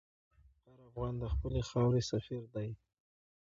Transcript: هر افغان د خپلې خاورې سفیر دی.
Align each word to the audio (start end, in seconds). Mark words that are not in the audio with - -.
هر 0.65 0.79
افغان 0.89 1.13
د 1.21 1.25
خپلې 1.33 1.61
خاورې 1.69 2.01
سفیر 2.11 2.43
دی. 2.53 2.69